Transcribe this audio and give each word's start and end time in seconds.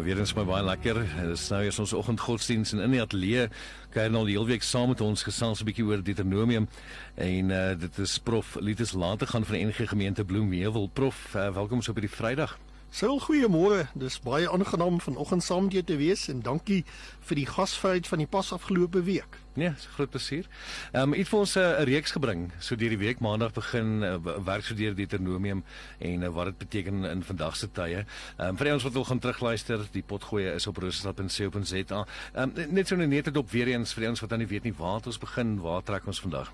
Uh, 0.00 0.06
weer 0.06 0.18
eens 0.18 0.32
my 0.34 0.44
baie 0.48 0.62
lekker. 0.64 0.96
Dit 1.04 1.34
is 1.34 1.42
nou 1.52 1.58
eers 1.64 1.78
ons 1.82 1.92
oggendgodsdiens 1.92 2.72
en 2.72 2.80
in 2.86 2.94
die 2.94 3.02
ateljee 3.02 3.48
kuier 3.92 4.12
nou 4.12 4.22
die 4.24 4.36
hele 4.38 4.48
week 4.48 4.64
saam 4.64 4.88
met 4.94 5.02
ons 5.04 5.24
gesels 5.26 5.60
'n 5.60 5.68
bietjie 5.68 5.84
oor 5.84 6.00
Deuteronomium 6.02 6.68
en 7.16 7.50
uh, 7.50 7.74
dit 7.76 7.98
is 7.98 8.18
prof 8.18 8.56
Litus 8.60 8.92
later 8.92 9.26
gaan 9.26 9.44
van 9.44 9.56
die 9.56 9.66
NG 9.66 9.88
gemeente 9.88 10.24
Bloemheuwel. 10.24 10.88
Prof, 10.88 11.34
uh, 11.36 11.52
welkom 11.52 11.82
so 11.82 11.90
op 11.90 12.00
hierdie 12.00 12.16
Vrydag. 12.16 12.56
Sil 12.90 13.20
goeiemôre. 13.22 13.84
Dis 13.94 14.16
baie 14.18 14.50
aangenaam 14.50 14.96
vanoggend 15.00 15.44
saam 15.46 15.68
met 15.68 15.72
jou 15.72 15.82
te 15.86 15.96
wees 15.96 16.24
en 16.28 16.40
dankie 16.42 16.80
vir 17.28 17.38
die 17.38 17.46
gasvryheid 17.46 18.08
van 18.10 18.18
die 18.18 18.26
pas 18.26 18.50
afgelope 18.52 19.04
week. 19.06 19.38
Nee, 19.54 19.70
dis 19.70 19.86
'n 19.86 19.94
groot 19.94 20.10
plesier. 20.10 20.46
Ehm 20.92 21.02
um, 21.02 21.14
iets 21.14 21.28
vir 21.28 21.38
ons 21.38 21.54
'n 21.54 21.60
uh, 21.60 21.82
reeks 21.84 22.10
gebring. 22.10 22.50
So 22.58 22.74
deur 22.76 22.88
die 22.88 22.98
week 22.98 23.20
maandag 23.20 23.52
begin 23.52 24.02
uh, 24.02 24.16
werk 24.44 24.64
so 24.64 24.74
deur 24.74 24.94
Deuteronomium 24.94 25.64
en 25.98 26.22
uh, 26.22 26.28
wat 26.28 26.44
dit 26.44 26.58
beteken 26.58 27.04
in 27.04 27.22
vandag 27.22 27.56
se 27.56 27.70
tye. 27.70 28.04
Ehm 28.38 28.48
um, 28.48 28.56
vir 28.56 28.72
ons 28.72 28.82
wat 28.82 28.92
wil 28.92 29.04
gaan 29.04 29.18
terugluister, 29.18 29.86
die 29.92 30.02
potgoeie 30.02 30.52
is 30.54 30.66
op 30.66 30.76
roosterstad.co.za. 30.76 32.06
Ehm 32.34 32.50
um, 32.58 32.74
net 32.74 32.88
so 32.88 32.96
net 32.96 33.24
dit 33.24 33.36
op 33.36 33.50
weer 33.50 33.68
eens 33.68 33.94
vir 33.94 34.08
ons 34.08 34.20
wat 34.20 34.30
dan 34.30 34.38
nie 34.38 34.48
weet 34.48 34.62
nie 34.62 34.74
waar 34.74 34.96
het 34.96 35.06
ons 35.06 35.18
begin, 35.18 35.60
waar 35.60 35.82
trek 35.82 36.06
ons 36.06 36.20
vandag? 36.20 36.52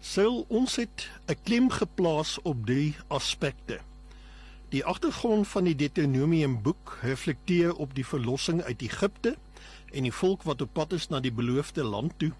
Sil 0.00 0.44
ons 0.48 0.76
het 0.76 1.08
'n 1.26 1.36
klem 1.44 1.70
geplaas 1.70 2.38
op 2.42 2.66
drie 2.66 2.96
aspekte. 3.08 3.80
Die 4.70 4.84
agtergrond 4.84 5.48
van 5.50 5.66
die 5.66 5.74
Deuteronomium 5.74 6.60
boek 6.62 6.98
reflekteer 7.02 7.72
op 7.74 7.94
die 7.94 8.04
verlossing 8.06 8.60
uit 8.62 8.82
Egipte 8.86 9.32
en 9.90 10.06
die 10.06 10.14
volk 10.14 10.44
wat 10.46 10.62
op 10.62 10.70
pad 10.78 10.94
is 10.94 11.08
na 11.10 11.18
die 11.18 11.32
beloofde 11.34 11.82
land 11.82 12.14
toe. 12.22 12.30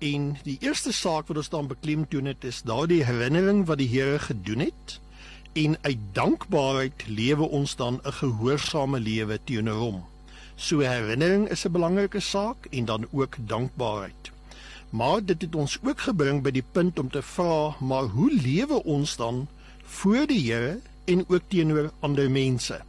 En 0.00 0.30
die 0.46 0.56
eerste 0.64 0.94
saak 0.96 1.28
wat 1.28 1.42
ons 1.42 1.52
dan 1.52 1.68
beklemtoon 1.68 2.30
het 2.32 2.46
is 2.48 2.62
daardie 2.64 3.02
herinnering 3.04 3.66
wat 3.68 3.82
die 3.82 3.90
Here 3.92 4.16
gedoen 4.30 4.64
het 4.64 4.96
en 5.52 5.76
uit 5.84 6.08
dankbaarheid 6.16 7.04
lewe 7.06 7.50
ons 7.60 7.76
dan 7.76 8.00
'n 8.00 8.16
gehoorsame 8.22 9.00
lewe 9.00 9.38
teenoor 9.44 9.80
hom. 9.84 10.02
So 10.56 10.80
herinnering 10.80 11.48
is 11.52 11.66
'n 11.66 11.72
belangrike 11.72 12.20
saak 12.20 12.66
en 12.70 12.84
dan 12.84 13.06
ook 13.12 13.36
dankbaarheid. 13.38 14.32
Maar 14.90 15.24
dit 15.24 15.42
het 15.42 15.54
ons 15.54 15.78
ook 15.84 16.00
gebring 16.00 16.42
by 16.42 16.50
die 16.50 16.68
punt 16.72 16.98
om 16.98 17.10
te 17.10 17.22
vra, 17.22 17.76
maar 17.80 18.04
hoe 18.04 18.32
lewe 18.32 18.84
ons 18.84 19.16
dan 19.16 19.48
voor 19.84 20.26
die 20.26 20.52
Here 20.52 20.80
en 21.08 21.24
ook 21.28 21.42
teenoor 21.48 21.90
ander 22.04 22.30
mense. 22.30 22.80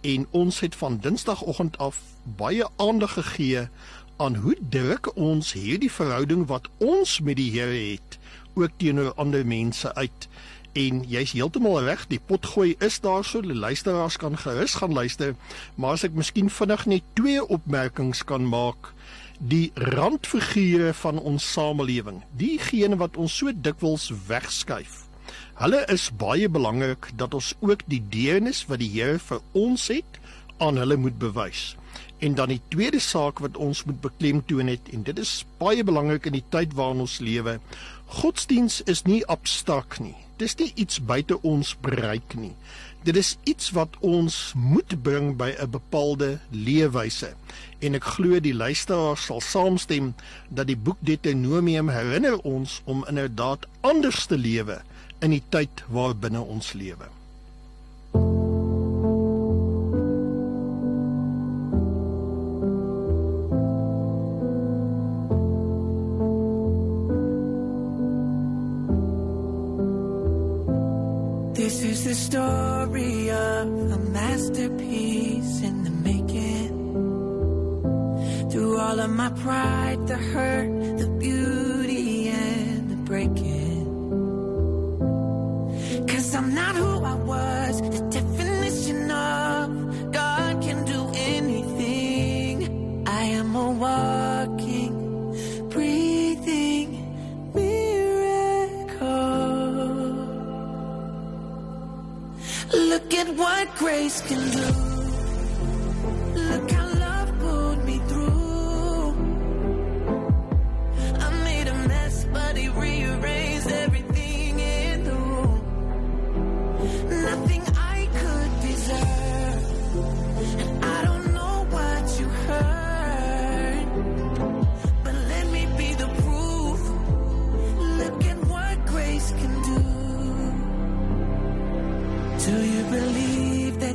En 0.00 0.26
ons 0.30 0.60
het 0.60 0.74
van 0.74 0.98
Dinsdagoggend 1.02 1.78
af 1.78 1.98
baie 2.38 2.66
aandag 2.76 3.12
gegee 3.12 3.68
aan 4.16 4.34
hoe 4.34 4.56
druk 4.70 5.10
ons 5.16 5.52
hierdie 5.52 5.90
verhouding 5.92 6.46
wat 6.46 6.68
ons 6.78 7.20
met 7.20 7.36
die 7.36 7.50
Here 7.50 7.80
het 7.92 8.18
ook 8.56 8.70
teenoor 8.76 9.12
ander 9.14 9.46
mense 9.46 9.94
uit. 9.94 10.28
En 10.72 11.02
jy's 11.08 11.32
heeltemal 11.32 11.82
reg, 11.84 12.06
die 12.08 12.20
potgooi 12.20 12.74
is 12.84 13.00
daar 13.00 13.24
so, 13.24 13.40
die 13.40 13.56
luisteraars 13.56 14.16
kan 14.16 14.36
gerus 14.38 14.76
gaan 14.80 14.92
luister, 14.92 15.34
maar 15.74 15.96
as 15.96 16.04
ek 16.08 16.16
miskien 16.16 16.52
vinnig 16.52 16.84
net 16.86 17.08
twee 17.18 17.40
opmerkings 17.44 18.22
kan 18.28 18.44
maak, 18.48 18.92
die 19.38 19.72
randfigure 19.96 20.92
van 21.00 21.20
ons 21.20 21.48
samelewing, 21.52 22.22
diegene 22.36 22.96
wat 23.00 23.16
ons 23.20 23.36
so 23.36 23.52
dikwels 23.52 24.08
wegskuif 24.28 25.05
Hulle 25.56 25.84
is 25.92 26.10
baie 26.12 26.48
belangrik 26.52 27.10
dat 27.16 27.34
ons 27.34 27.54
ook 27.64 27.80
die 27.88 28.02
deernis 28.12 28.66
wat 28.68 28.82
die 28.82 28.90
Here 28.92 29.18
vir 29.18 29.40
ons 29.56 29.86
het 29.88 30.18
aan 30.60 30.76
hulle 30.76 30.96
moet 30.96 31.18
bewys. 31.18 31.76
En 32.18 32.34
dan 32.34 32.48
die 32.48 32.60
tweede 32.68 33.00
saak 33.00 33.40
wat 33.44 33.56
ons 33.56 33.84
moet 33.84 34.00
beklemtoon 34.00 34.68
het 34.72 34.88
en 34.92 35.02
dit 35.04 35.18
is 35.18 35.44
baie 35.60 35.84
belangrik 35.84 36.28
in 36.28 36.36
die 36.36 36.44
tyd 36.52 36.76
waarin 36.76 37.00
ons 37.04 37.18
lewe. 37.24 37.58
Godsdiens 38.20 38.82
is 38.84 39.02
nie 39.08 39.22
abstrakt 39.32 40.00
nie. 40.00 40.16
Dis 40.36 40.56
nie 40.60 40.70
iets 40.76 41.00
buite 41.00 41.38
ons 41.42 41.72
bereik 41.80 42.36
nie. 42.36 42.52
Dit 43.08 43.16
is 43.16 43.36
iets 43.48 43.70
wat 43.72 43.96
ons 44.04 44.52
moet 44.56 44.92
bring 45.02 45.36
by 45.36 45.54
'n 45.56 45.70
bepaalde 45.70 46.38
leefwyse. 46.50 47.32
En 47.80 47.94
ek 47.94 48.04
glo 48.04 48.40
die 48.40 48.54
luisteraars 48.54 49.24
sal 49.24 49.40
saamstem 49.40 50.14
dat 50.48 50.66
die 50.66 50.76
boek 50.76 50.98
Deuteronomium 51.00 51.88
herinner 51.88 52.38
ons 52.38 52.82
om 52.84 53.04
inderdaad 53.08 53.66
anders 53.80 54.26
te 54.26 54.38
lewe 54.38 54.82
in 55.20 55.30
die 55.32 55.42
tyd 55.50 55.84
waarbinne 55.92 56.40
ons 56.42 56.72
lewe. 56.76 57.08
This 71.56 71.82
is 71.82 72.04
the 72.04 72.14
story 72.14 73.30
of 73.30 73.66
a 73.90 73.98
masterpiece 74.12 75.62
in 75.62 75.84
the 75.84 75.90
making. 75.90 76.74
Through 78.50 78.78
all 78.78 79.00
of 79.00 79.10
my 79.10 79.30
pride, 79.30 80.06
the 80.06 80.16
hurt, 80.16 80.98
the 80.98 81.08
beauty, 81.18 81.55
Look 102.74 103.14
at 103.14 103.28
what 103.36 103.74
grace 103.76 104.20
can 104.22 104.50
do. 104.50 104.95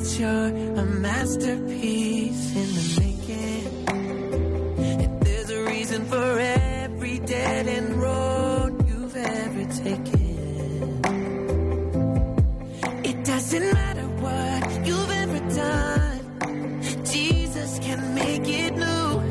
That 0.01 0.19
you're 0.19 0.81
a 0.81 0.86
masterpiece 0.86 2.56
in 2.56 2.68
the 2.77 2.86
making? 3.01 3.65
If 5.00 5.19
there's 5.21 5.50
a 5.51 5.63
reason 5.65 6.06
for 6.06 6.39
every 6.39 7.19
dead 7.19 7.68
end 7.68 8.01
road 8.01 8.88
you've 8.88 9.15
ever 9.15 9.65
taken, 9.83 11.01
it 13.03 13.25
doesn't 13.25 13.74
matter 13.74 14.07
what 14.25 14.88
you've 14.88 15.12
ever 15.12 15.39
done. 15.56 17.03
Jesus 17.06 17.80
can 17.80 18.15
make 18.15 18.48
it 18.48 18.74
new. 18.74 19.21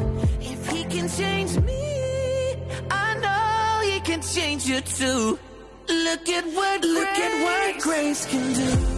If 0.41 0.69
he 0.69 0.85
can 0.85 1.09
change 1.09 1.59
me, 1.59 2.55
I 2.91 3.15
know 3.25 3.91
he 3.91 4.01
can 4.01 4.23
change 4.23 4.67
you 4.67 4.81
too. 4.81 5.39
Look 5.89 6.29
at 6.29 6.45
what 6.45 6.85
look 6.85 7.19
at 7.27 7.43
what 7.45 7.83
grace 7.83 8.27
can 8.27 8.53
do. 8.53 8.90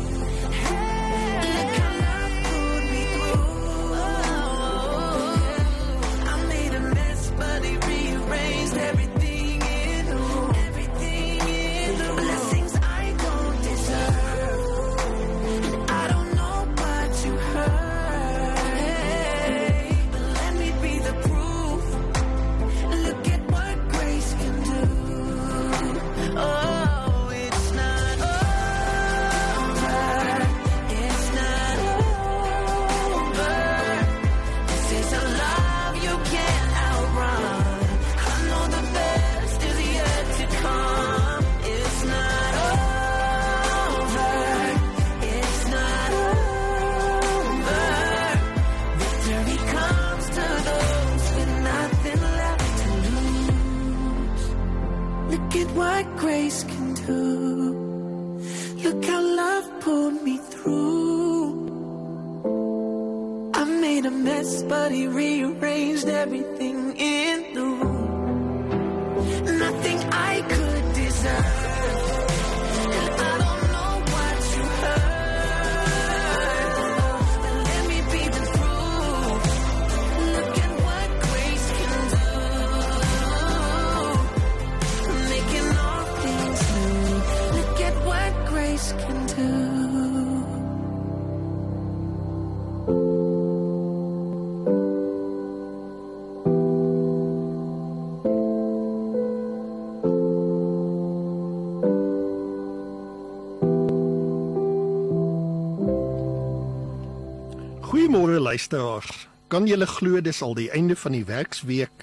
Goeiemôre 108.12 108.40
luisteraars. 108.40 109.28
Kan 109.48 109.64
julle 109.64 109.86
glo 109.88 110.20
dis 110.20 110.42
al 110.44 110.52
die 110.52 110.66
einde 110.76 110.92
van 111.00 111.14
die 111.16 111.24
werksweek? 111.24 112.02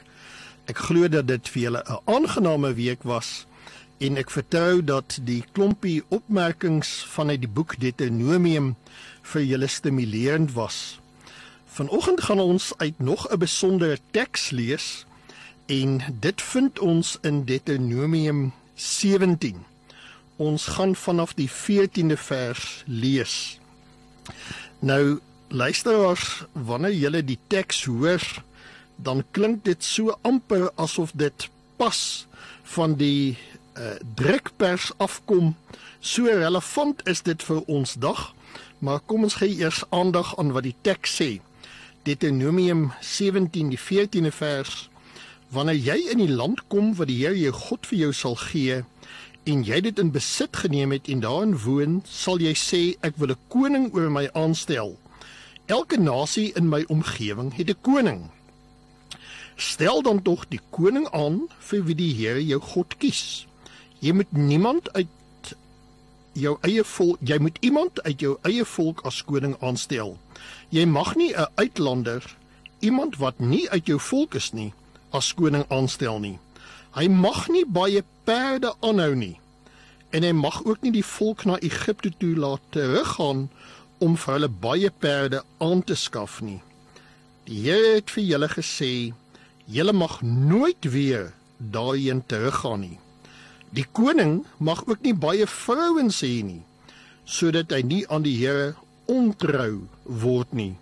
Ek 0.66 0.80
glo 0.88 1.06
dat 1.06 1.28
dit 1.30 1.50
vir 1.54 1.62
julle 1.62 1.84
'n 1.86 2.00
aangename 2.10 2.74
week 2.74 3.04
was 3.06 3.46
en 4.00 4.18
ek 4.18 4.32
vertrou 4.34 4.82
dat 4.82 5.20
die 5.22 5.44
klompie 5.54 6.02
opmerkings 6.10 7.06
vanuit 7.14 7.42
die 7.42 7.54
boek 7.58 7.78
Deuteronomium 7.78 8.76
vir 9.22 9.42
julle 9.42 9.68
stimulerend 9.68 10.56
was. 10.58 11.00
Vanoggend 11.66 12.22
gaan 12.22 12.40
ons 12.40 12.74
uit 12.78 13.00
nog 13.00 13.30
'n 13.30 13.38
besondere 13.38 14.00
teks 14.12 14.50
lees 14.50 15.06
en 15.68 16.02
dit 16.20 16.42
vind 16.42 16.80
ons 16.80 17.18
in 17.22 17.46
Deuteronomium 17.46 18.54
17. 18.74 19.62
Ons 20.38 20.66
gaan 20.66 20.96
vanaf 20.96 21.34
die 21.34 21.50
14de 21.50 22.18
vers 22.18 22.84
lees. 22.88 23.60
Nou 24.80 25.20
luisteraars, 25.50 26.44
wanneer 26.54 26.94
julle 26.94 27.24
die 27.26 27.40
teks 27.48 27.84
hoor, 27.86 28.24
dan 28.96 29.24
klink 29.32 29.64
dit 29.66 29.84
so 29.84 30.18
amper 30.22 30.70
asof 30.76 31.12
dit 31.16 31.50
pas 31.80 32.00
van 32.76 32.96
die 33.00 33.38
uh, 33.78 33.96
drukpers 34.16 34.92
afkom. 34.98 35.56
So 36.00 36.26
relevant 36.26 37.02
is 37.08 37.24
dit 37.26 37.44
vir 37.44 37.64
ons 37.68 37.96
dag. 38.00 38.34
Maar 38.80 39.02
kom 39.06 39.26
ons 39.28 39.40
gee 39.42 39.60
eers 39.60 39.84
aandag 39.90 40.38
aan 40.40 40.54
wat 40.56 40.64
die 40.68 40.76
teks 40.82 41.16
sê. 41.20 41.32
Deuteronomium 42.08 42.92
17 43.02 43.74
die 43.74 43.80
14de 43.80 44.32
vers. 44.32 44.88
Wanneer 45.50 45.80
jy 45.82 45.98
in 46.14 46.22
die 46.22 46.32
land 46.32 46.62
kom 46.72 46.94
wat 46.96 47.10
die 47.10 47.20
Here 47.24 47.36
jou 47.36 47.52
God 47.56 47.90
vir 47.90 48.00
jou 48.06 48.14
sal 48.14 48.38
gee 48.40 48.84
en 49.50 49.64
jy 49.66 49.80
dit 49.82 50.00
in 50.00 50.12
besit 50.14 50.60
geneem 50.62 50.92
het 50.94 51.08
en 51.10 51.24
daarin 51.24 51.56
woon, 51.64 52.02
sal 52.06 52.38
jy 52.44 52.52
sê 52.54 52.82
ek 53.02 53.18
wil 53.18 53.32
'n 53.34 53.40
koning 53.50 53.88
oor 53.96 54.12
my 54.12 54.30
aanstel. 54.34 55.00
Elke 55.70 56.00
nasie 56.02 56.50
in 56.58 56.66
my 56.66 56.84
omgewing 56.90 57.54
het 57.54 57.70
'n 57.70 57.82
koning. 57.82 58.22
Stel 59.56 60.02
dan 60.02 60.22
tog 60.22 60.48
die 60.48 60.62
koning 60.70 61.10
aan 61.12 61.48
vir 61.60 61.84
wie 61.84 61.96
die 61.96 62.14
Here 62.14 62.46
jou 62.46 62.62
God 62.62 62.98
kies. 62.98 63.46
Jy 64.00 64.12
moet 64.12 64.32
niemand 64.32 64.94
uit 64.94 65.08
jou 66.34 66.58
eie 66.62 66.84
volk, 66.84 67.18
jy 67.22 67.38
moet 67.38 67.58
iemand 67.60 68.02
uit 68.02 68.20
jou 68.20 68.38
eie 68.42 68.66
volk 68.66 69.02
as 69.02 69.24
koning 69.24 69.56
aanstel. 69.62 70.18
Jy 70.70 70.86
mag 70.86 71.16
nie 71.16 71.34
'n 71.36 71.48
uitlander, 71.56 72.38
iemand 72.80 73.18
wat 73.18 73.40
nie 73.40 73.70
uit 73.70 73.86
jou 73.86 74.00
volk 74.00 74.34
is 74.34 74.52
nie, 74.52 74.74
as 75.10 75.34
koning 75.34 75.66
aanstel 75.70 76.20
nie. 76.20 76.40
Hy 76.92 77.08
mag 77.08 77.48
nie 77.48 77.66
baie 77.66 78.04
perde 78.24 78.74
aanhou 78.80 79.16
nie. 79.16 79.40
En 80.10 80.24
hy 80.24 80.32
mag 80.32 80.64
ook 80.66 80.82
nie 80.82 80.92
die 80.92 81.06
volk 81.06 81.46
na 81.46 81.60
Egipte 81.60 82.12
toe 82.18 82.36
laat 82.36 82.62
teruggaan 82.70 83.50
om 84.00 84.16
vir 84.18 84.34
hulle 84.36 84.50
baie 84.50 84.90
perde 84.90 85.44
aan 85.64 85.84
te 85.84 85.96
skaf 85.96 86.40
nie. 86.42 86.60
Die 87.48 87.62
Here 87.66 87.96
het 87.98 88.12
vir 88.14 88.24
julle 88.24 88.50
gesê, 88.52 89.14
julle 89.66 89.94
mag 89.94 90.20
nooit 90.22 90.92
weer 90.94 91.32
daarheen 91.58 92.22
teruggaan 92.26 92.84
nie. 92.86 93.00
Die 93.76 93.86
koning 93.92 94.46
mag 94.58 94.84
ook 94.88 95.02
nie 95.06 95.14
baie 95.14 95.48
vrouens 95.48 96.22
hê 96.26 96.40
nie, 96.46 96.62
sodat 97.26 97.74
hy 97.76 97.82
nie 97.86 98.04
aan 98.10 98.26
die 98.26 98.38
Here 98.40 98.76
ontrou 99.10 99.88
word 100.04 100.54
nie. 100.54 100.74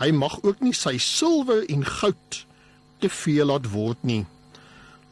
Hy 0.00 0.10
mag 0.16 0.38
ook 0.42 0.60
nie 0.64 0.74
sy 0.76 0.96
silwer 1.00 1.66
en 1.68 1.84
goud 1.84 2.42
te 3.00 3.08
veel 3.12 3.48
laat 3.52 3.68
word 3.72 4.00
nie. 4.04 4.24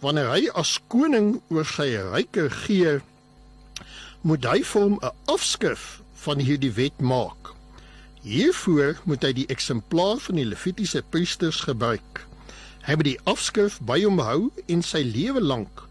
Wanneer 0.01 0.31
hy 0.33 0.49
as 0.57 0.79
koning 0.89 1.39
oor 1.53 1.67
sy 1.69 1.91
ryk 2.13 2.37
regeer, 2.39 3.01
moet 4.23 4.45
hy 4.49 4.61
vir 4.65 4.83
hom 4.83 4.99
'n 5.03 5.13
afskrif 5.33 6.01
van 6.25 6.43
hierdie 6.43 6.73
wet 6.77 7.01
maak. 7.01 7.53
Hiervoor 8.23 8.99
moet 9.05 9.25
hy 9.25 9.33
die 9.43 9.49
eksemplaar 9.53 10.19
van 10.25 10.41
die 10.41 10.47
Levitiese 10.49 11.03
priesters 11.11 11.63
gebruik. 11.69 12.25
Hy 12.87 12.97
moet 12.99 13.13
die 13.13 13.21
afskrif 13.31 13.79
by 13.87 14.01
hom 14.05 14.19
hou 14.25 14.49
en 14.67 14.83
sy 14.83 15.05
lewe 15.07 15.41
lank 15.45 15.89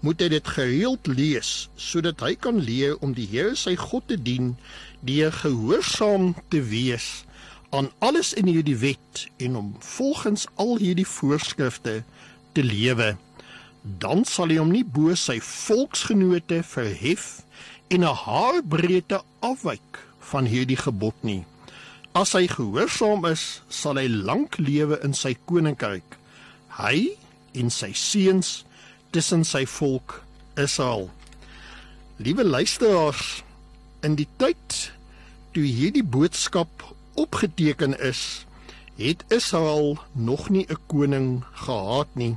moet 0.00 0.22
hy 0.24 0.30
dit 0.32 0.52
gereeld 0.56 1.08
lees 1.12 1.50
sodat 1.80 2.22
hy 2.24 2.32
kan 2.40 2.60
leer 2.64 2.96
om 3.04 3.12
die 3.16 3.26
Here 3.28 3.56
sy 3.58 3.76
God 3.76 4.06
te 4.08 4.16
dien 4.16 4.54
deur 5.04 5.32
gehoorsaam 5.42 6.32
te 6.52 6.62
wees 6.70 7.10
aan 7.76 7.90
alles 8.02 8.32
in 8.34 8.48
hierdie 8.50 8.78
wet 8.80 9.26
en 9.38 9.58
om 9.60 9.74
volgens 9.84 10.46
al 10.58 10.80
hierdie 10.80 11.06
voorskrifte 11.06 12.00
te 12.56 12.64
lewe. 12.64 13.12
Dan 14.02 14.24
sal 14.26 14.50
hy 14.50 14.58
hom 14.58 14.72
nie 14.74 14.84
bo 14.84 15.14
sy 15.14 15.38
volksgenote 15.44 16.64
verhef 16.66 17.28
en 17.90 18.04
'n 18.04 18.14
haarbreedte 18.24 19.22
afwyk 19.38 20.06
van 20.18 20.44
hierdie 20.44 20.78
gebod 20.78 21.14
nie. 21.20 21.44
As 22.12 22.32
hy 22.32 22.46
gehoorsaam 22.46 23.24
is, 23.26 23.62
sal 23.68 23.98
hy 23.98 24.06
lank 24.06 24.58
lewe 24.58 24.98
in 25.02 25.14
sy 25.14 25.34
koninkryk. 25.44 26.16
Hy 26.78 27.18
en 27.52 27.70
sy 27.70 27.92
seuns 27.92 28.64
tussen 29.10 29.44
sy 29.44 29.66
volk 29.66 30.22
Israel. 30.54 31.10
Liewe 32.16 32.44
luisteraars, 32.44 33.42
in 34.06 34.14
die 34.14 34.28
tyd 34.36 34.92
toe 35.52 35.66
hierdie 35.66 36.06
boodskap 36.06 36.84
opgeteken 37.14 37.98
is, 37.98 38.46
het 39.00 39.24
Israel 39.28 39.98
nog 40.12 40.48
nie 40.48 40.66
'n 40.68 40.78
koning 40.86 41.44
gehad 41.52 42.08
nie. 42.14 42.36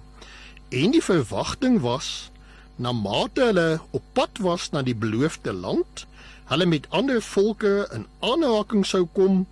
En 0.69 0.91
die 0.91 1.03
verwagting 1.03 1.81
was 1.81 2.31
na 2.75 2.91
mate 2.91 3.41
hulle 3.49 3.79
op 3.91 4.03
pad 4.13 4.41
was 4.41 4.69
na 4.71 4.81
die 4.81 4.95
beloofde 4.95 5.53
land, 5.53 6.05
hulle 6.49 6.65
met 6.65 6.89
ander 6.89 7.21
volke 7.21 7.87
in 7.93 8.05
aanraking 8.19 8.85
sou 8.85 9.05
kom, 9.13 9.45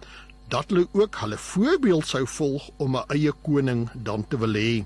dat 0.52 0.70
hulle 0.70 0.88
ook 0.92 1.16
hulle 1.24 1.38
voorbeeld 1.38 2.08
sou 2.08 2.26
volg 2.28 2.70
om 2.78 2.98
'n 2.98 3.08
eie 3.08 3.34
koning 3.42 3.90
dan 3.94 4.28
te 4.28 4.38
wil 4.38 4.54
hê. 4.54 4.84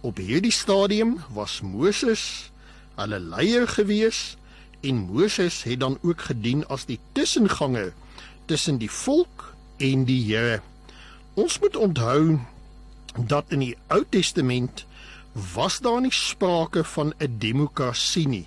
Op 0.00 0.16
hierdie 0.16 0.52
stadium 0.52 1.18
was 1.34 1.60
Moses 1.60 2.50
hulle 2.94 3.20
leier 3.20 3.68
gewees 3.68 4.36
en 4.80 4.96
Moses 5.10 5.62
het 5.62 5.80
dan 5.80 5.98
ook 6.02 6.20
gedien 6.20 6.66
as 6.66 6.84
die 6.86 6.98
tussenganger 7.12 7.92
tussen 8.46 8.78
die 8.78 8.90
volk 8.90 9.54
en 9.76 10.04
die 10.04 10.22
Here. 10.24 10.60
Ons 11.34 11.58
moet 11.58 11.76
onthou 11.76 12.38
dat 13.26 13.44
in 13.48 13.58
die 13.58 13.76
Ou 13.86 14.04
Testament 14.08 14.86
was 15.32 15.78
daar 15.80 16.00
nie 16.00 16.12
sprake 16.12 16.84
van 16.84 17.14
'n 17.18 17.38
demokrasie 17.38 18.28
nie. 18.28 18.46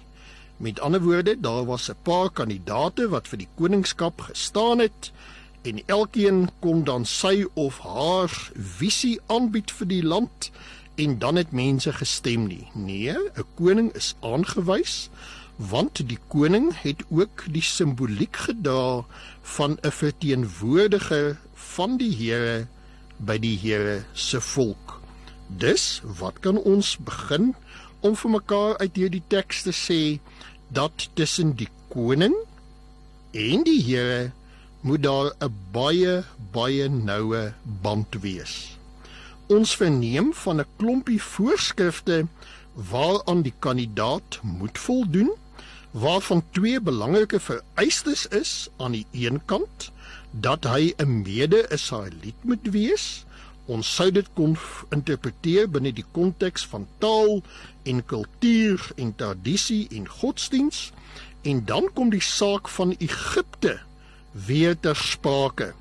Met 0.57 0.79
ander 0.79 1.01
woorde, 1.01 1.39
daar 1.39 1.65
was 1.65 1.89
'n 1.89 1.95
paar 2.01 2.31
kandidate 2.31 3.09
wat 3.09 3.27
vir 3.27 3.37
die 3.37 3.49
koningskap 3.55 4.21
gestaan 4.21 4.79
het 4.79 5.11
en 5.61 5.81
elkeen 5.85 6.49
kon 6.59 6.83
dan 6.83 7.05
sy 7.05 7.45
of 7.53 7.79
haar 7.79 8.51
visie 8.53 9.19
aanbied 9.25 9.71
vir 9.71 9.87
die 9.87 10.03
land 10.03 10.51
en 10.95 11.19
dan 11.19 11.35
het 11.35 11.51
mense 11.51 11.93
gestem 11.93 12.47
nie. 12.47 12.67
Nee, 12.73 13.09
'n 13.09 13.45
koning 13.55 13.93
is 13.93 14.15
aangewys 14.19 15.09
want 15.55 16.07
die 16.07 16.19
koning 16.27 16.71
het 16.81 17.03
ook 17.09 17.43
die 17.53 17.61
simboliek 17.61 18.35
gedra 18.35 19.05
van 19.41 19.77
'n 19.81 19.91
verteenwoordiger 19.91 21.37
van 21.53 21.97
die 21.97 22.15
Here 22.15 22.67
by 23.17 23.37
die 23.39 23.57
Here 23.57 24.03
se 24.13 24.41
volk. 24.41 25.00
Dus, 25.57 26.01
wat 26.19 26.39
kan 26.39 26.57
ons 26.57 26.97
begin 26.97 27.55
om 27.99 28.15
vir 28.15 28.31
mekaar 28.37 28.77
uit 28.77 28.95
hierdie 28.95 29.23
teks 29.27 29.63
te 29.67 29.73
sê 29.75 30.19
dat 30.73 31.09
tussen 31.13 31.55
die 31.59 31.69
koning 31.91 32.35
en 33.31 33.65
die 33.67 33.81
Here 33.83 34.31
moet 34.81 35.03
daar 35.03 35.31
'n 35.39 35.53
baie 35.71 36.23
baie 36.51 36.89
noue 36.89 37.53
band 37.81 38.15
wees. 38.21 38.77
Ons 39.47 39.75
verneem 39.75 40.33
van 40.33 40.59
'n 40.59 40.71
klompie 40.77 41.21
voorskrifte 41.21 42.27
waaraan 42.73 43.41
die 43.41 43.53
kandidaat 43.59 44.39
moet 44.41 44.77
voldoen 44.77 45.31
waarvan 45.91 46.43
twee 46.51 46.81
belangrike 46.81 47.39
vereistes 47.39 48.25
is 48.27 48.69
aan 48.77 48.91
die 48.91 49.05
een 49.11 49.41
kant 49.45 49.91
dat 50.31 50.63
hy 50.63 50.93
'n 50.97 51.21
mede-Israeliet 51.21 52.43
moet 52.43 52.67
wees 52.71 53.25
Ons 53.69 53.95
sou 53.95 54.09
dit 54.11 54.27
kon 54.33 54.55
interpreteer 54.89 55.67
binne 55.69 55.91
die 55.93 56.05
konteks 56.15 56.65
van 56.71 56.87
taal 57.03 57.41
en 57.83 58.01
kultuur 58.05 58.87
en 58.97 59.13
tradisie 59.15 59.85
en 59.91 60.07
godsdiens 60.09 60.89
en 61.41 61.65
dan 61.65 61.89
kom 61.93 62.09
die 62.09 62.23
saak 62.25 62.69
van 62.69 62.95
Egipte 62.97 63.79
weer 64.47 64.79
ter 64.79 64.95
sprake. 64.95 65.71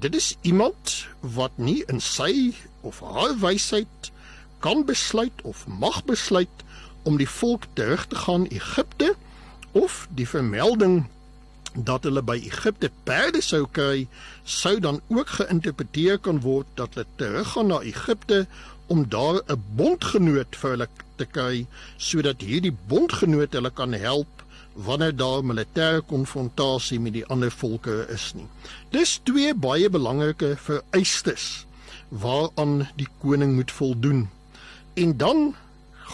Dit 0.00 0.14
is 0.14 0.36
iemand 0.40 1.06
wat 1.20 1.56
nie 1.56 1.82
in 1.92 2.00
sy 2.00 2.54
of 2.80 3.00
haar 3.00 3.36
wysheid 3.40 4.12
kan 4.64 4.84
besluit 4.88 5.42
of 5.42 5.66
mag 5.66 6.04
besluit 6.08 6.64
om 7.02 7.18
die 7.18 7.28
volk 7.28 7.66
terug 7.74 8.06
te 8.06 8.16
gaan 8.16 8.46
Egipte 8.46 9.14
of 9.72 10.06
die 10.14 10.28
vermelding 10.28 11.04
dat 11.74 12.04
hulle 12.04 12.22
by 12.22 12.36
Egipte 12.36 12.90
perde 13.04 13.40
sou 13.40 13.66
kry, 13.70 14.06
sou 14.44 14.78
dan 14.80 15.00
ook 15.08 15.28
geïnterpreteer 15.38 16.18
kan 16.18 16.40
word 16.44 16.68
dat 16.74 16.94
hulle 16.94 17.06
teruggaan 17.16 17.72
na 17.72 17.80
Egipte 17.80 18.46
om 18.86 19.08
daar 19.08 19.40
'n 19.46 19.62
bondgenoot 19.76 20.56
vir 20.56 20.70
hulle 20.70 20.88
te 21.16 21.24
kry 21.24 21.66
sodat 21.96 22.40
hierdie 22.40 22.76
bondgenoot 22.88 23.52
hulle 23.52 23.70
kan 23.70 23.92
help 23.92 24.42
wanneer 24.74 25.16
daar 25.16 25.44
militêre 25.44 26.00
konfrontasie 26.00 27.00
met 27.00 27.12
die 27.12 27.26
ander 27.26 27.50
volke 27.50 28.06
is 28.08 28.32
nie. 28.34 28.46
Dis 28.90 29.20
twee 29.22 29.54
baie 29.54 29.90
belangrike 29.90 30.56
vereistes 30.56 31.66
waaraan 32.08 32.88
die 32.96 33.08
koning 33.20 33.54
moet 33.54 33.72
voldoen. 33.72 34.28
En 34.94 35.16
dan 35.16 35.54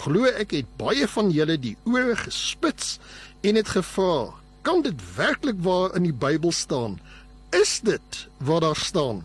glo 0.03 0.25
ek 0.31 0.51
het 0.55 0.77
baie 0.79 1.09
van 1.09 1.31
julle 1.35 1.59
die 1.59 1.77
ore 1.85 2.17
gespits 2.17 2.99
en 3.41 3.55
het 3.55 3.69
gevra, 3.69 4.35
kan 4.63 4.83
dit 4.83 5.01
werklik 5.17 5.63
waar 5.63 5.95
in 5.95 6.03
die 6.03 6.15
Bybel 6.15 6.53
staan? 6.53 7.01
Is 7.51 7.81
dit 7.81 8.29
wat 8.37 8.61
daar 8.61 8.77
staan? 8.77 9.25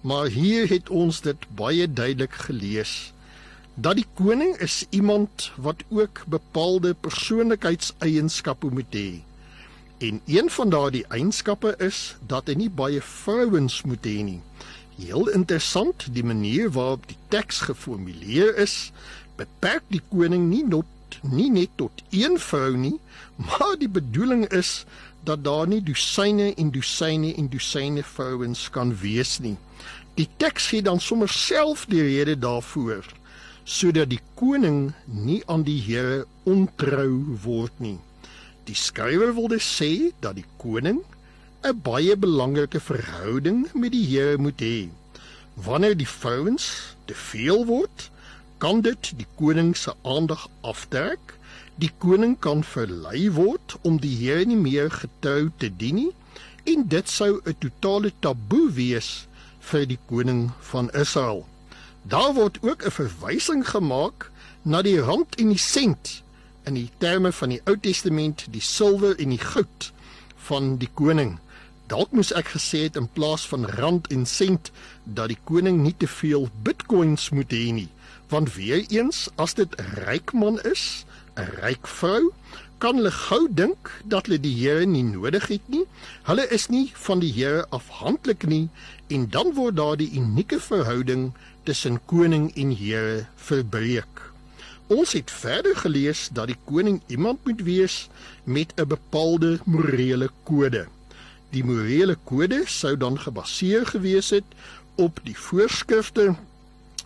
Maar 0.00 0.26
hier 0.26 0.68
het 0.68 0.90
ons 0.90 1.20
dit 1.20 1.46
baie 1.54 1.92
duidelik 1.92 2.32
gelees 2.32 3.12
dat 3.76 3.98
die 3.98 4.06
koning 4.16 4.56
is 4.64 4.84
iemand 4.90 5.50
wat 5.60 5.82
ook 5.88 6.22
bepaalde 6.32 6.94
persoonlikheidseienskappe 6.94 8.70
moet 8.72 8.94
hê. 8.96 9.20
En 9.98 10.20
een 10.24 10.50
van 10.50 10.70
daardie 10.72 11.04
eienskappe 11.12 11.74
is 11.78 12.16
dat 12.26 12.48
hy 12.48 12.56
nie 12.56 12.70
baie 12.72 13.02
vrouens 13.04 13.82
moet 13.84 14.08
hê 14.08 14.22
nie. 14.24 14.40
Heel 14.96 15.28
interessant, 15.28 16.08
die 16.12 16.24
manier 16.24 16.70
waarop 16.72 17.04
die 17.08 17.18
teks 17.28 17.60
geformuleer 17.68 18.56
is, 18.64 18.92
beperk 19.36 19.84
die 19.92 20.00
koning 20.08 20.48
nie 20.48 20.64
not 20.64 20.88
nie 21.22 21.50
net 21.50 21.74
tot 21.76 22.02
een 22.10 22.38
vrou 22.38 22.76
nie, 22.76 22.96
maar 23.36 23.76
die 23.78 23.88
bedoeling 23.88 24.46
is 24.48 24.84
dat 25.26 25.44
daar 25.44 25.66
nie 25.68 25.82
dosyne 25.82 26.52
en 26.54 26.70
dosyne 26.70 27.34
en 27.34 27.48
dosyne 27.50 28.02
vrouens 28.02 28.70
kan 28.70 28.94
wees 29.02 29.38
nie. 29.38 29.56
Die 30.16 30.28
teks 30.40 30.70
gee 30.72 30.82
dan 30.82 31.00
sommer 31.00 31.28
self 31.28 31.86
die 31.90 32.02
rede 32.02 32.38
daarvoor 32.38 33.04
sodat 33.66 34.12
die 34.12 34.22
koning 34.38 34.92
nie 35.10 35.40
aan 35.50 35.64
die 35.66 35.80
Here 35.82 36.22
ontrou 36.46 37.36
word 37.42 37.74
nie. 37.82 37.98
Die 38.66 38.78
skrywer 38.78 39.32
wil 39.34 39.50
dus 39.50 39.66
sê 39.66 40.12
dat 40.22 40.38
die 40.38 40.46
koning 40.62 41.02
'n 41.66 41.80
baie 41.82 42.14
belangrike 42.16 42.80
verhouding 42.80 43.66
met 43.74 43.90
die 43.92 44.06
Here 44.06 44.38
moet 44.38 44.60
hê. 44.62 44.88
Wanneer 45.54 45.96
die 45.96 46.06
vrouens 46.06 46.94
te 47.06 47.14
veel 47.14 47.66
word, 47.66 48.10
kan 48.58 48.80
dit 48.80 49.12
die 49.16 49.26
koning 49.36 49.76
se 49.76 49.94
aandag 50.02 50.48
aftrek. 50.60 51.34
Die 51.76 51.90
koning 51.98 52.38
kan 52.40 52.64
verlei 52.64 53.30
word 53.32 53.76
om 53.82 53.98
die 54.00 54.14
Here 54.16 54.44
nie 54.44 54.56
meer 54.56 54.90
getrou 54.90 55.50
te 55.60 55.68
dien 55.68 56.00
nie 56.00 56.12
en 56.66 56.88
dit 56.88 57.08
sou 57.08 57.40
'n 57.44 57.56
totale 57.58 58.12
taboe 58.20 58.72
wees 58.72 59.26
vir 59.60 59.86
die 59.86 59.98
koning 60.08 60.50
van 60.60 60.90
Israel. 60.90 61.46
Daar 62.02 62.34
word 62.34 62.58
ook 62.62 62.84
'n 62.84 62.90
verwysing 62.90 63.68
gemaak 63.68 64.30
na 64.62 64.82
die 64.82 65.00
rand 65.00 65.34
en 65.34 65.48
die 65.48 65.58
sent 65.58 66.22
in 66.64 66.74
die 66.74 66.90
terme 66.98 67.32
van 67.32 67.48
die 67.48 67.60
Ou 67.64 67.76
Testament, 67.78 68.46
die 68.50 68.60
silwer 68.60 69.18
en 69.18 69.28
die 69.28 69.42
goud 69.42 69.92
van 70.48 70.76
die 70.76 70.90
koning. 70.94 71.38
Dalk 71.86 72.10
moes 72.10 72.32
ek 72.32 72.48
gesê 72.56 72.78
het 72.86 72.96
in 72.96 73.08
plaas 73.08 73.46
van 73.46 73.66
rand 73.78 74.10
en 74.10 74.26
sent 74.26 74.70
dat 75.04 75.28
die 75.28 75.38
koning 75.44 75.82
nie 75.82 75.94
te 75.96 76.08
veel 76.10 76.48
bitcoins 76.66 77.30
moet 77.30 77.52
hê 77.54 77.70
nie, 77.72 77.88
want 78.28 78.54
weer 78.54 78.84
eens 78.88 79.28
as 79.34 79.54
dit 79.54 79.70
'n 79.76 80.04
ryk 80.06 80.32
man 80.32 80.60
is, 80.62 81.04
'n 81.36 81.48
ryk 81.62 81.86
vrou, 81.86 82.32
kan 82.78 82.98
hulle 82.98 83.10
gou 83.10 83.46
dink 83.50 83.90
dat 84.04 84.26
hulle 84.26 84.40
die 84.40 84.54
Here 84.54 84.84
nie 84.86 85.04
nodig 85.04 85.48
het 85.48 85.68
nie. 85.72 85.84
Hulle 86.28 86.44
is 86.52 86.68
nie 86.68 86.90
van 87.06 87.22
die 87.24 87.32
Here 87.32 87.64
afhanklik 87.70 88.46
nie 88.46 88.68
en 89.08 89.28
dan 89.30 89.54
word 89.56 89.76
daar 89.76 89.96
die 89.96 90.10
unieke 90.12 90.60
verhouding 90.60 91.32
tussen 91.64 92.00
koning 92.06 92.50
en 92.56 92.74
Here 92.76 93.26
verbreek. 93.36 94.22
Ons 94.86 95.16
het 95.18 95.30
verder 95.30 95.76
gelees 95.76 96.28
dat 96.32 96.46
die 96.46 96.58
koning 96.64 97.00
iemand 97.06 97.46
moet 97.46 97.62
wees 97.66 98.08
met 98.44 98.72
'n 98.76 98.86
bepaalde 98.86 99.58
morele 99.64 100.30
kode. 100.44 100.86
Die 101.50 101.64
morele 101.64 102.16
kode 102.24 102.62
sou 102.66 102.96
dan 102.96 103.18
gebaseer 103.18 103.86
gewees 103.86 104.30
het 104.30 104.44
op 104.94 105.20
die 105.24 105.38
voorskrifte 105.38 106.36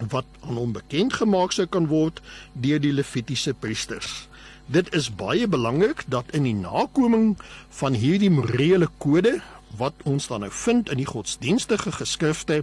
wat 0.08 0.24
aan 0.40 0.56
hom 0.56 0.72
bekend 0.72 1.12
gemaak 1.12 1.52
sou 1.52 1.66
kan 1.66 1.86
word 1.90 2.20
deur 2.52 2.80
die 2.80 2.92
Levitiese 2.92 3.54
priesters. 3.54 4.28
Dit 4.70 4.94
is 4.94 5.10
baie 5.10 5.48
belangrik 5.50 6.04
dat 6.06 6.30
in 6.32 6.46
die 6.46 6.54
nakoming 6.54 7.34
van 7.80 7.96
hierdie 7.98 8.30
morele 8.30 8.88
kode 8.98 9.40
wat 9.78 9.94
ons 10.08 10.26
dan 10.30 10.44
nou 10.44 10.50
vind 10.52 10.90
in 10.90 11.00
die 11.00 11.08
godsdienstige 11.08 11.92
geskrifte 11.92 12.62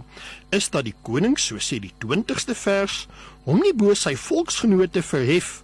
is 0.54 0.68
dat 0.72 0.84
die 0.88 0.96
koning, 1.02 1.38
so 1.40 1.60
sê 1.60 1.78
die 1.80 1.92
20ste 2.04 2.56
vers, 2.56 3.06
hom 3.44 3.62
nie 3.64 3.74
bo 3.76 3.94
sy 3.96 4.14
volksgenote 4.16 5.02
verhef 5.02 5.62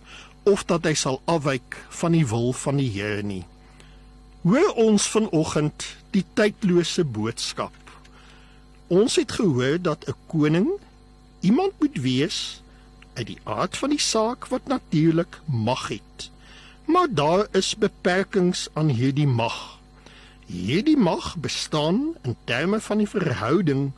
of 0.48 0.64
dat 0.68 0.84
hy 0.88 0.94
sal 0.98 1.20
afwyk 1.30 1.76
van 2.00 2.16
die 2.16 2.24
wil 2.28 2.52
van 2.64 2.80
die 2.80 2.90
Here 2.92 3.22
nie. 3.24 3.44
Hoor 4.44 4.74
ons 4.80 5.06
vanoggend 5.08 5.86
die 6.12 6.24
tydlose 6.36 7.04
boodskap. 7.08 7.72
Ons 8.92 9.16
het 9.16 9.32
gehoor 9.32 9.80
dat 9.80 10.04
'n 10.08 10.16
koning 10.28 10.68
iemand 11.44 11.72
moet 11.78 11.98
wees 12.00 12.38
uit 13.14 13.26
die 13.26 13.40
aard 13.44 13.76
van 13.76 13.92
die 13.92 14.00
saak 14.00 14.48
wat 14.52 14.70
natuurlik 14.70 15.40
mag 15.44 15.88
het. 15.92 16.30
Maar 16.84 17.08
daar 17.10 17.46
is 17.52 17.76
beperkings 17.76 18.68
aan 18.72 18.88
hierdie 18.88 19.28
mag. 19.28 19.78
Hierdie 20.46 20.96
mag 20.96 21.36
bestaan 21.36 22.16
in 22.22 22.36
terme 22.44 22.80
van 22.80 23.00
die 23.00 23.08
verhouding 23.08 23.92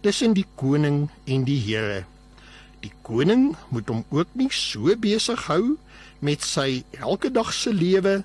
tussen 0.00 0.32
die 0.38 0.46
koning 0.54 1.08
en 1.24 1.44
die 1.46 1.58
Here. 1.62 2.04
Die 2.82 2.92
koning 3.02 3.52
moet 3.68 3.90
hom 3.90 4.04
ook 4.10 4.30
nie 4.38 4.50
so 4.54 4.94
besig 4.98 5.46
hou 5.50 5.76
met 6.18 6.42
sy 6.46 6.82
elke 6.98 7.30
dag 7.30 7.52
se 7.54 7.74
lewe 7.74 8.22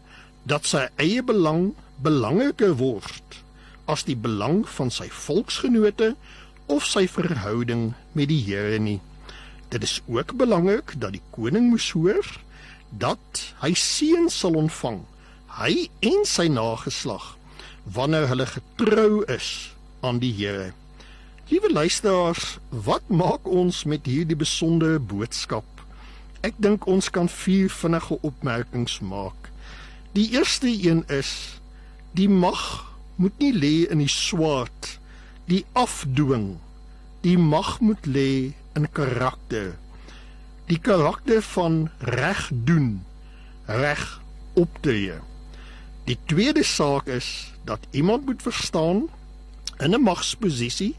dat 0.49 0.65
sy 0.65 0.87
eie 1.01 1.25
belang 1.25 1.73
belangriker 2.01 2.77
word 2.77 3.41
as 3.89 4.03
die 4.05 4.17
belang 4.19 4.65
van 4.77 4.91
sy 4.93 5.07
volksgenote 5.09 6.13
of 6.67 6.85
sy 6.85 7.07
verhouding 7.07 7.93
met 8.11 8.29
die 8.31 8.41
Here 8.43 8.79
nie. 8.79 8.99
Dit 9.71 9.83
is 9.83 10.01
ook 10.07 10.35
belangrik 10.39 10.93
dat 10.99 11.15
die 11.15 11.23
koning 11.35 11.69
moes 11.71 11.91
hoor 11.95 12.27
dat 12.89 13.43
hy 13.59 13.73
seën 13.75 14.29
sal 14.31 14.55
ontvang, 14.55 15.01
hy 15.59 15.87
en 16.07 16.23
sy 16.27 16.47
nageslag 16.51 17.33
wanneer 17.95 18.27
hulle 18.31 18.47
getrou 18.47 19.23
is 19.31 19.71
aan 20.03 20.19
die 20.23 20.33
Here. 20.35 20.71
Liewe 21.47 21.71
luisteraars, 21.71 22.57
wat 22.69 23.07
maak 23.07 23.47
ons 23.47 23.85
met 23.87 24.07
hierdie 24.07 24.35
besondere 24.35 24.99
boodskap? 24.99 25.67
Ek 26.43 26.55
dink 26.59 26.87
ons 26.91 27.07
kan 27.11 27.29
vier 27.31 27.71
vinnige 27.71 28.19
opmerkings 28.27 28.99
maak. 28.99 29.47
Die 30.11 30.27
eerste 30.35 30.67
een 30.67 31.05
is 31.07 31.31
die 32.11 32.27
mag 32.27 32.83
moet 33.15 33.39
nie 33.39 33.53
lê 33.55 33.75
in 33.87 34.03
die 34.03 34.11
swaard, 34.11 34.96
die 35.47 35.65
afdwing. 35.73 36.57
Die 37.23 37.37
mag 37.39 37.79
moet 37.79 38.05
lê 38.05 38.53
in 38.75 38.87
karakter. 38.91 39.75
Die 40.67 40.79
karakter 40.79 41.41
van 41.55 41.87
reg 41.99 42.49
doen, 42.51 43.05
reg 43.65 44.03
optree. 44.53 45.19
Die 46.07 46.17
tweede 46.27 46.63
saak 46.63 47.07
is 47.11 47.53
dat 47.67 47.79
iemand 47.91 48.25
moet 48.25 48.41
verstaan 48.41 49.07
in 49.77 49.93
'n 49.95 50.01
magsposisie 50.01 50.95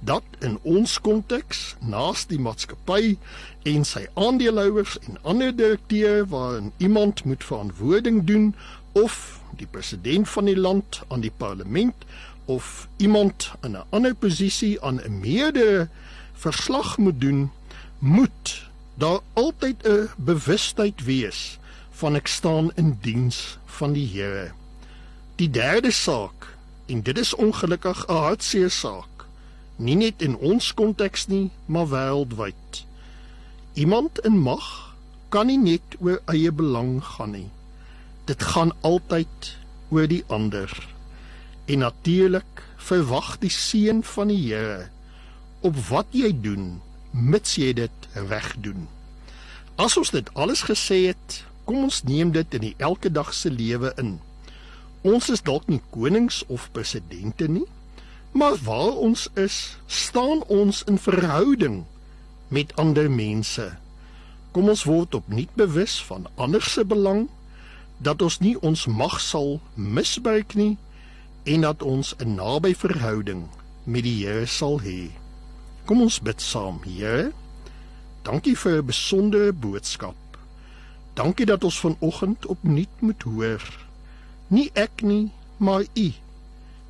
dat 0.00 0.22
in 0.38 0.58
ons 0.62 1.00
konteks 1.00 1.76
naas 1.80 2.26
die 2.26 2.38
maatskappy 2.40 3.18
en 3.68 3.84
sy 3.84 4.06
aandeelhouers 4.14 4.96
en 4.98 5.18
ander 5.22 5.56
direkteure 5.56 6.26
waarin 6.26 6.72
iemand 6.76 7.24
moet 7.24 7.44
verantwoording 7.44 8.24
doen 8.24 8.54
of 8.92 9.40
die 9.56 9.66
president 9.66 10.28
van 10.28 10.44
die 10.44 10.56
land 10.56 11.02
aan 11.08 11.20
die 11.20 11.34
parlement 11.36 12.06
of 12.54 12.88
iemand 12.96 13.50
in 13.66 13.76
'n 13.76 13.86
ander 13.96 14.14
posisie 14.14 14.80
aan 14.82 15.00
'n 15.02 15.20
meerdere 15.20 15.88
verslag 16.32 16.98
moet 16.98 17.20
doen 17.20 17.50
moet 17.98 18.48
daar 18.94 19.20
altyd 19.32 19.86
'n 19.86 20.08
bewustheid 20.16 21.04
wees 21.04 21.58
van 21.90 22.14
ek 22.14 22.26
staan 22.26 22.70
in 22.74 22.98
diens 23.00 23.58
van 23.64 23.92
die 23.92 24.08
Here. 24.08 24.52
Die 25.36 25.50
derde 25.50 25.90
saak 25.90 26.56
en 26.86 27.02
dit 27.02 27.18
is 27.18 27.34
ongelukkig 27.34 28.06
'n 28.06 28.12
hartseer 28.12 28.70
saak 28.70 29.10
Nie 29.80 29.96
net 29.96 30.20
in 30.20 30.34
ons 30.44 30.74
konteks 30.76 31.22
nie, 31.32 31.48
maar 31.64 31.86
wêreldwyd. 31.88 32.82
Iemand 33.80 34.18
in 34.28 34.36
mag 34.36 34.66
kan 35.32 35.48
nie 35.48 35.56
net 35.56 35.96
oor 36.04 36.18
eie 36.28 36.52
belang 36.52 36.98
gaan 37.14 37.32
nie. 37.32 37.48
Dit 38.28 38.44
gaan 38.44 38.74
altyd 38.84 39.54
oor 39.88 40.04
die 40.10 40.20
ander. 40.28 40.68
En 41.70 41.84
natuurlik 41.84 42.64
verwag 42.82 43.36
die 43.38 43.52
seun 43.54 44.02
van 44.02 44.32
die 44.32 44.40
Here 44.48 44.88
op 45.60 45.76
wat 45.90 46.08
jy 46.16 46.30
doen, 46.42 46.80
mits 47.12 47.58
jy 47.60 47.74
dit 47.76 48.06
reg 48.30 48.48
doen. 48.64 48.88
As 49.78 49.94
ons 50.00 50.10
dit 50.10 50.30
alles 50.34 50.64
gesê 50.66 51.02
het, 51.12 51.36
kom 51.68 51.84
ons 51.86 52.00
neem 52.08 52.32
dit 52.34 52.56
in 52.56 52.64
die 52.64 52.74
elke 52.80 53.12
dag 53.12 53.30
se 53.36 53.52
lewe 53.52 53.92
in. 54.00 54.16
Ons 55.06 55.28
is 55.30 55.44
dalk 55.44 55.68
nie 55.68 55.82
konings 55.94 56.40
of 56.48 56.70
presidente 56.72 57.46
nie, 57.48 57.66
maar 58.32 58.56
waar 58.64 58.98
ons 59.04 59.28
is, 59.38 59.76
staan 59.86 60.42
ons 60.48 60.82
in 60.90 60.98
verhouding 60.98 61.82
met 62.48 62.74
ander 62.80 63.10
mense. 63.12 63.68
Kom 64.56 64.72
ons 64.72 64.88
word 64.88 65.14
opnuut 65.14 65.52
bewus 65.60 66.00
van 66.08 66.26
ander 66.34 66.64
se 66.64 66.84
belang 66.88 67.28
dat 68.02 68.22
ons 68.24 68.40
nie 68.40 68.56
ons 68.64 68.88
mag 68.88 69.20
sal 69.20 69.58
misbruik 69.76 70.56
nie 70.58 70.74
en 71.42 71.60
dat 71.60 71.82
ons 71.82 72.14
'n 72.18 72.34
naby 72.34 72.74
verhouding 72.74 73.48
met 73.84 74.02
die 74.02 74.26
Here 74.26 74.46
sal 74.46 74.80
hê. 74.80 75.10
Kom 75.84 76.00
ons 76.00 76.20
bid 76.20 76.40
saam, 76.40 76.80
Here. 76.84 77.32
Dankie 78.22 78.56
vir 78.56 78.82
'n 78.82 78.86
besondere 78.86 79.52
boodskap. 79.52 80.14
Dankie 81.14 81.46
dat 81.46 81.64
ons 81.64 81.80
vanoggend 81.80 82.46
opnuut 82.46 83.00
moet 83.00 83.22
hoor. 83.22 83.62
Nie 84.48 84.70
ek 84.74 85.02
nie, 85.02 85.30
maar 85.56 85.82
U. 85.94 86.12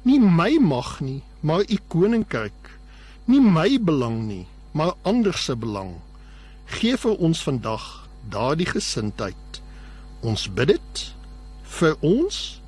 Nie 0.03 0.21
my 0.21 0.59
mag 0.61 1.01
nie, 1.01 1.23
maar 1.41 1.61
U 1.61 1.79
koninkryk. 1.89 2.79
Nie 3.25 3.41
my 3.41 3.79
belang 3.81 4.27
nie, 4.27 4.47
maar 4.73 4.95
ander 5.03 5.35
se 5.35 5.57
belang. 5.57 5.95
Gee 6.65 6.97
vir 6.97 7.17
ons 7.17 7.43
vandag 7.43 8.09
daardie 8.29 8.67
gesindheid. 8.67 9.63
Ons 10.21 10.49
bid 10.53 10.67
dit 10.67 11.15
vir 11.63 11.97
ons 12.01 12.61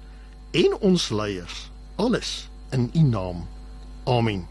en 0.52 0.74
ons 0.80 1.10
leiers. 1.10 1.71
Alles 1.96 2.48
in 2.70 2.90
U 2.94 3.00
naam. 3.00 3.48
Amen. 4.04 4.46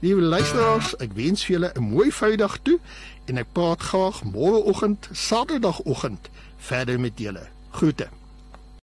Liewe 0.00 0.20
luisteraars, 0.20 0.94
ek 0.96 1.12
wens 1.12 1.44
vir 1.44 1.56
julle 1.56 1.72
'n 1.74 1.82
mooi 1.82 2.12
Vrydag 2.12 2.58
toe 2.62 2.78
en 3.24 3.36
ek 3.36 3.52
praat 3.52 3.80
graag 3.80 4.22
môreoggend, 4.24 5.08
Saterdagoggend 5.12 6.30
verder 6.56 7.00
met 7.00 7.18
julle. 7.18 7.46
Groete. 7.70 8.08